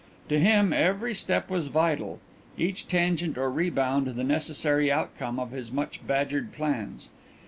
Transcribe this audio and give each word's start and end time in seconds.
To 0.29 0.39
him 0.39 0.73
every 0.73 1.13
step 1.13 1.47
was 1.51 1.67
vital, 1.67 2.19
each 2.57 2.87
tangent 2.87 3.37
or 3.37 3.51
rebound 3.51 4.07
the 4.07 4.23
necessary 4.23 4.91
outcome 4.91 5.39
of 5.39 5.51
his 5.51 5.71
much 5.71 5.99
badgered 6.07 6.51
plans. 6.51 7.11